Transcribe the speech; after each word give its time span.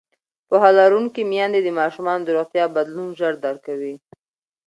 پوهه 0.47 0.69
لرونکې 0.79 1.21
میندې 1.31 1.59
د 1.63 1.69
ماشومانو 1.79 2.23
د 2.25 2.29
روغتیا 2.37 2.65
بدلون 2.75 3.09
ژر 3.19 3.33
درک 3.43 3.59
کوي. 3.67 3.95